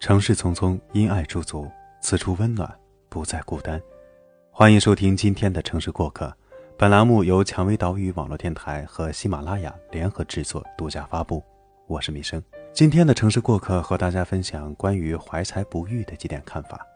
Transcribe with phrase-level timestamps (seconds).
[0.00, 1.68] 城市匆匆，因爱驻足，
[2.00, 2.72] 此处温暖，
[3.08, 3.82] 不再孤单。
[4.52, 6.32] 欢迎收听今天的城市过客。
[6.78, 11.42] 本栏目由蔷薇岛屿网络电台和喜马拉雅联合制作、独家发布。
[11.88, 12.40] 我是米生。
[12.72, 16.86] 今天的城市过客和大家分享关于怀才不遇的几点看法。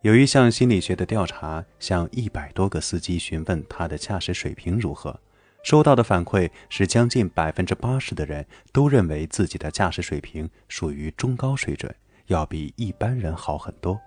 [0.00, 5.16] 有一项心理学的调查，向一百多个司机询问他的驾驶水平如何，
[5.62, 11.94] 收到的反馈是将近百分之八十的人都认为自己的驾驶水平属于中高水准。
[12.28, 14.00] 要比一般人好很多，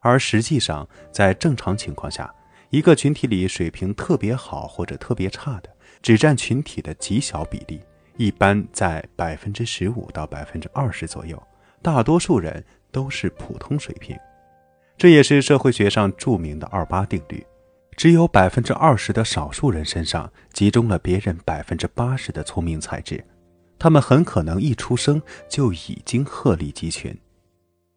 [0.00, 2.34] 而实际上，在正常情况下，
[2.70, 5.70] 一个群体里水平特别好或者特别差的，
[6.02, 7.80] 只占群体的极小比例，
[8.16, 11.40] 一般在百分之十五到百分之二十左右。
[11.82, 14.16] 大多数人都是普通水平，
[14.96, 17.44] 这也是社会学上著名的二八定律：
[17.96, 23.22] 只有百分之二十的少数人身上集中了别人百分之八十的聪明才智，
[23.78, 27.14] 他们很可能一出生就已经鹤立鸡群。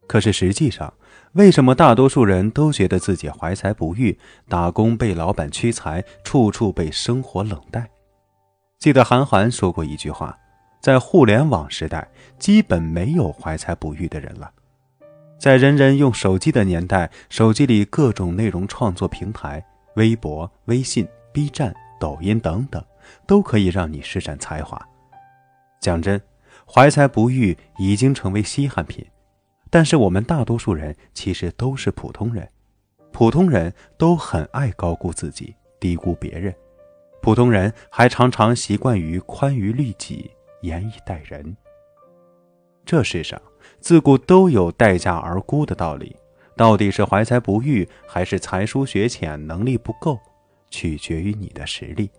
[0.07, 0.93] 可是实际上，
[1.33, 4.17] 为什么大多数人都觉得自己怀才不遇，
[4.47, 7.89] 打工被老板屈才，处处被生活冷待？
[8.77, 10.37] 记得韩寒说过一句话
[10.79, 14.51] ：“在互联网时代，基本没有怀才不遇的人了。
[15.39, 22.83] 在人人用手机的年代，手机里各种内容创作平台，微博、微信、B 站、抖音等等，
[23.25, 24.79] 都可以让你施展才华。
[25.81, 26.21] 讲真，
[26.65, 29.03] 怀才不遇已经成为稀罕品。”
[29.75, 32.47] 但是我们大多数人其实都是普通人，
[33.11, 36.55] 普通人都很爱高估自己，低估别人，
[37.21, 41.57] 普通人还常常习惯于宽于律己，严以待人。
[42.85, 43.37] 这世上
[43.81, 46.15] 自古都有待价而沽的道理，
[46.55, 50.17] 到底是怀才不遇，还是才疏学浅，能力不够，
[50.69, 52.09] 取决于你的实力。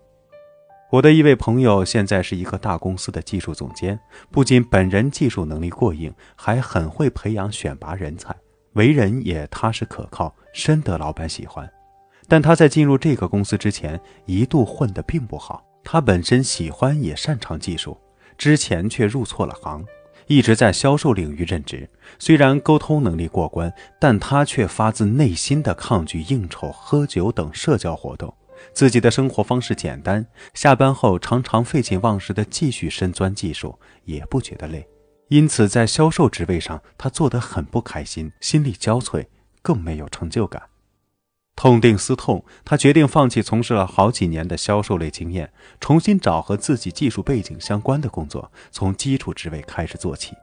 [0.89, 3.99] 我的一位朋友现在是一个大公司的技术总监，
[4.31, 8.33] 不仅本人技术能力过硬，还很会培养选拔人才，
[8.71, 11.69] 为人也踏实可靠，深得老板喜欢。
[12.29, 15.61] 但他在进入这个公司之前，一度混得并不好。
[15.83, 17.97] 他本身喜欢也擅长技术，
[18.37, 19.85] 之前却入错了行，
[20.27, 21.89] 一直在销售领域任职。
[22.17, 28.33] 虽然沟通能力过关，但他却发自内心的抗拒应酬、喝酒等社交活动。
[28.73, 34.87] 自己的生活方式简单，下班后常常废寝忘食的继续深钻技术，也不觉得累。
[35.29, 39.25] 因此，在销售职位上，他做得很不开心，心力交瘁，
[39.61, 40.63] 更没有成就感。
[41.55, 50.35] 痛定思痛，他决定放弃从事了好几年的销售类经验，重新找和自己技术背景相关的工作，从基础职位开始做起。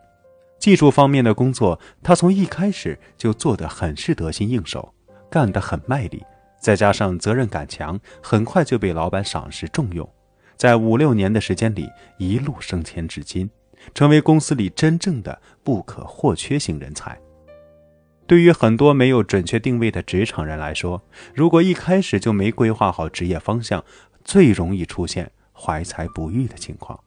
[0.59, 4.93] 技术方面的工作，他从一开始就做得很是得心应手，
[5.31, 6.23] 干得很卖力。
[6.65, 10.09] 再加上责任感强，很快就被老板赏识重用，
[10.57, 13.51] 在五六年的时间里一路升迁至今，
[13.93, 17.21] 成为公司里真正的不可或缺型人才。
[18.27, 21.03] 对于很多没有准确定位的职场人来说，
[21.35, 23.85] 如果一开始就没规划好职业方向，
[24.25, 26.99] 最容易出现怀才不遇的情况。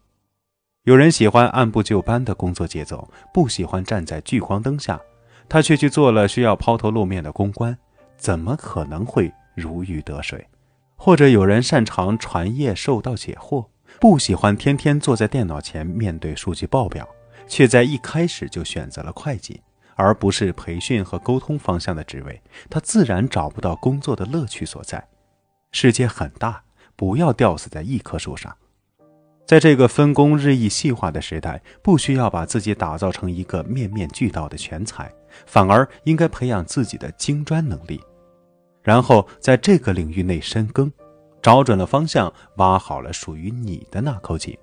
[0.83, 5.01] 有人喜欢按部就班的工作节奏，不喜欢站在聚光灯下，
[5.49, 7.75] 他却去做了需要抛头露面的公关，
[8.17, 9.33] 怎么可能会？
[9.57, 10.47] 如鱼得水，
[10.95, 13.65] 或者有人擅长传业授道解惑，
[13.99, 17.09] 不喜欢天天坐在电脑前面对数据报表，
[17.47, 19.59] 却在一开始就选择了会计，
[19.95, 25.03] 而不是培训和沟通方向的职位，他自然找不到工作的乐趣所在。
[25.71, 26.63] 世界很大，
[26.95, 28.55] 不要吊死在一棵树上。
[29.47, 35.11] 在这个分工日益细化的时代，不需要把自己打造成一个面面俱到的全才，
[35.47, 37.99] 反而应该培养自己的精专能力。
[38.87, 40.89] 然后在这个领域内深耕，
[41.41, 44.57] 找准了方向，挖好了属于你的那口井。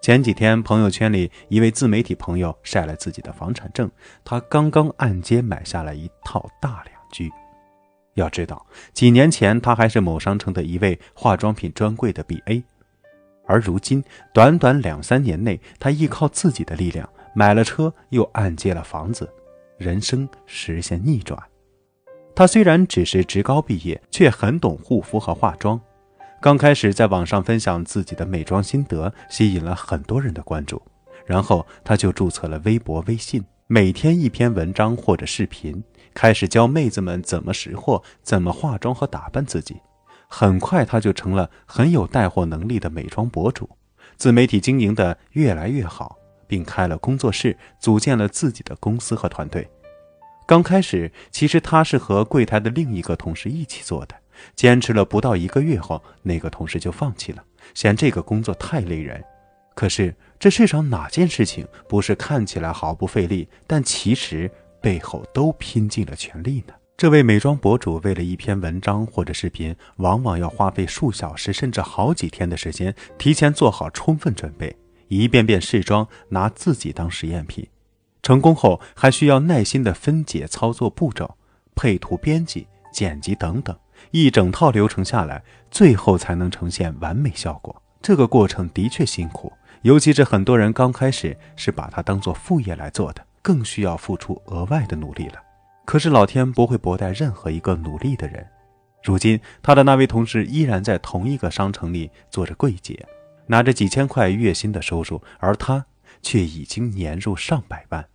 [0.00, 3.88] 前几天朋友圈里一位自媒体朋友晒了自己的房产证，
[4.24, 7.30] 他刚刚按揭买下了一套大两居。
[8.14, 12.64] 要知道，几年前他还是某商城的一位化妆品专柜的 BA，
[13.46, 14.02] 而如今
[14.34, 19.32] 短短两三年内，他依靠自己的力量买了车，又按揭了房子，
[19.78, 21.40] 人生实现逆转。
[22.34, 25.78] 他虽然只是职高毕业，却很懂护肤和化妆。
[26.40, 30.80] 刚开始在网上分享自己的美妆心得，吸引了很多人的关注。
[31.26, 35.84] 然后他就注册了微博、微信，每天一篇文章或者视频，
[36.14, 39.76] 开始教妹子们怎么识货、怎么化妆和打扮自己。
[40.26, 43.68] 很快他就成了很有带货能力的美妆博主，
[44.16, 46.16] 自媒体经营的越来越好，
[46.48, 49.68] 并开了工作室，组建了自己的公司和团队。
[50.46, 54.14] 刚开始，其实他是和柜台的另一个同事一起做的。
[54.56, 57.44] 坚持了不到一个月后，那个同事就放弃了，
[57.74, 59.22] 嫌这个工作太累人。
[59.74, 64.50] 可是这世上哪件事情不是看起来毫不费力，但其实
[64.80, 66.74] 背后都拼尽了全力呢？
[66.96, 74.76] 这位美妆博主为了一篇文章或者视频，往往要花费数小时甚至好几天的时间，提前做好充分准备，
[75.08, 77.66] 一遍遍试妆，拿自己当实验品。
[78.22, 81.36] 成功后，还需要耐心的分解操作步骤、
[81.74, 83.76] 配图编辑、剪辑等等，
[84.12, 85.42] 一整套流程下来，
[85.72, 87.82] 最后才能呈现完美效果。
[88.00, 89.52] 这个过程的确辛苦，
[89.82, 95.40] 尤其是很多人刚开始是把它当做副业来做的，更需要付出额外的努力了。
[95.84, 98.46] 可是老天不会薄待任何一个努力的人。
[99.02, 103.04] 如今，他的那位同事依然在同一个商城里做着柜姐，
[103.46, 105.84] 拿着几千块月薪的收入，而他
[106.22, 108.06] 却已经年入上百万。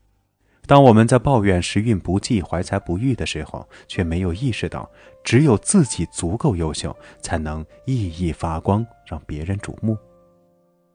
[0.68, 4.92] 当我们在抱怨时运不济、怀才不遇的时候，却没有意识到，
[5.24, 9.98] 只有自己足够优秀，才能熠熠发光，让别人瞩目。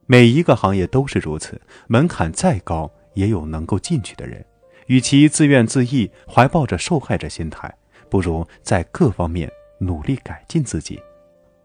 [0.04, 4.44] 每一个行业都是如此，门槛再高，也有能够进去的人。
[4.88, 7.74] 与其自怨自艾，怀抱着受害者心态，
[8.10, 11.00] 不如在各方面努力改进自己。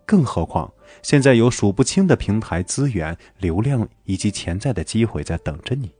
[0.05, 0.71] 更何况，
[1.01, 5.91] 现在有数不清的平台资源、流量以及潜在的机会在等着你，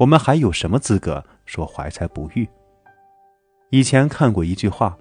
[0.00, 2.48] 我们还有什么资格说怀才不遇？
[3.68, 4.96] 以前看过一句话：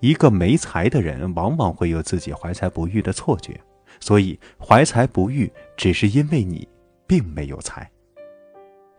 [0.00, 3.58] 一个没才的人，往往会有自己怀才不遇的错觉。
[4.00, 6.68] 所以，怀才不遇，只是因为你
[7.06, 7.90] 并没有才。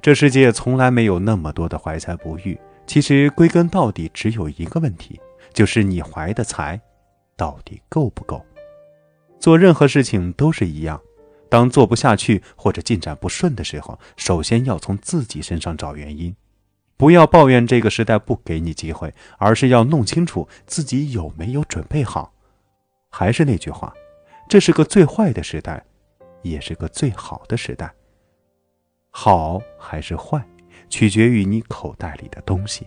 [0.02, 5.22] 这世界从来没有那么多的怀才不遇，其实归根到底只有一个问题，
[5.54, 6.82] 就是你怀的才
[7.38, 8.44] 到底够不够。
[9.40, 11.00] 做任何事情都是一样，
[11.50, 16.36] 当做不下去或者进展不顺的时候，首先要从自己身上找原因，
[16.98, 22.34] 不要抱怨这个时代不给你机会，而是要弄清楚自己有没有准备好。
[23.10, 23.94] 还是那句话，
[24.50, 25.84] 这是个最坏的时代，
[26.42, 27.94] 也是个最好的时代。
[29.10, 30.46] 好还是坏，
[30.90, 32.86] 取决于你口袋里的东西。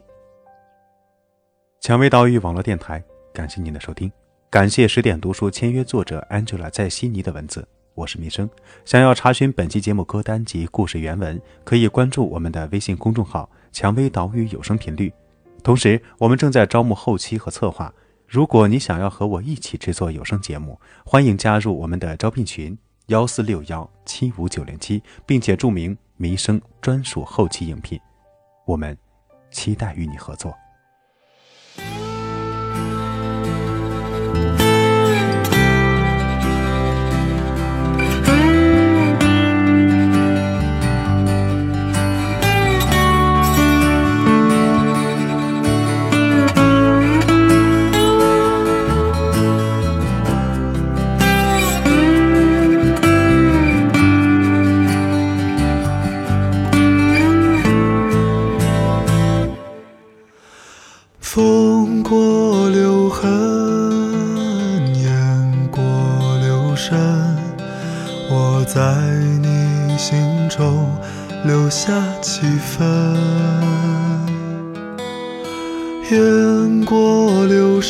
[1.80, 3.02] 蔷薇岛屿网络电台，
[3.32, 4.12] 感谢您的收听，
[4.50, 7.66] 感谢十点读书签约作者 Angela 在悉尼的文字，
[7.98, 8.48] 我是弥生。
[8.84, 15.12] 想要查询本期节目歌单及故事原文，可以关注我们的微信公众号“蔷薇岛屿有声频率”。
[15.64, 17.92] 同时，我们正在招募后期和策划，
[18.28, 25.96] 如果你想要和我一起制作有声节目，欢迎加入我们的招聘群幺四六幺七五九零七，并且注明。
[26.20, 27.96] 民生专属后期应聘，
[28.66, 28.98] 我们
[29.52, 30.52] 期待与你合作。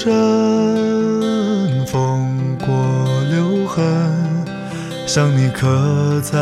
[0.09, 2.67] 留声，风过
[3.31, 3.85] 留痕，
[5.07, 6.39] 像你刻在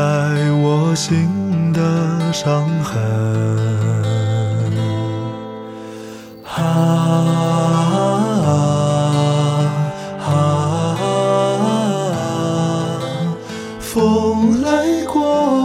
[0.63, 2.95] 我心的伤痕。
[6.45, 7.25] 啊。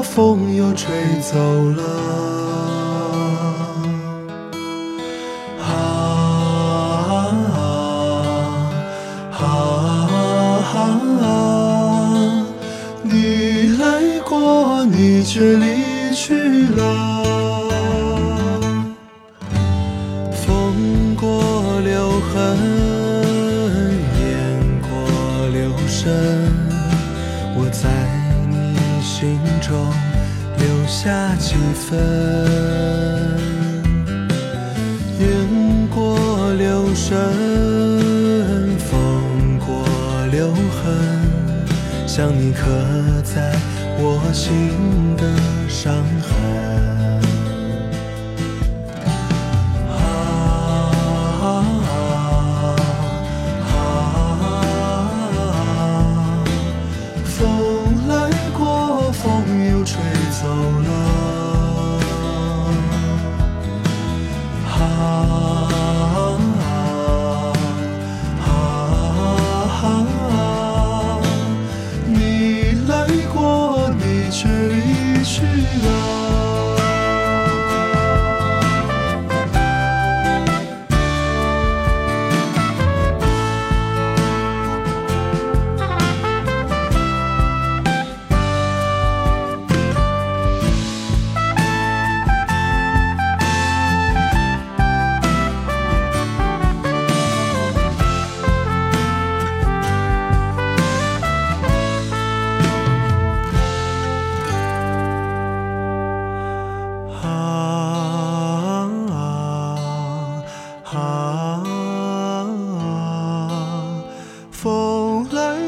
[0.03, 0.89] 风又吹
[1.21, 1.37] 走
[1.71, 1.83] 了，
[15.41, 16.79] 离去了。
[20.31, 22.57] 风过留痕，
[24.19, 24.29] 雁
[24.81, 24.89] 过
[25.51, 26.11] 留声，
[27.55, 27.89] 我在
[28.49, 28.53] 你
[29.01, 29.69] 心中。
[30.57, 31.97] 留下几分，
[35.17, 35.25] 雁
[35.87, 37.17] 过留声，
[38.77, 38.91] 风
[39.57, 39.67] 过
[40.31, 40.85] 留痕，
[42.05, 42.67] 想你刻
[43.23, 43.55] 在
[44.03, 46.20] 我心的伤。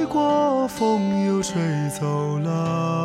[0.06, 3.03] 过风又吹走了。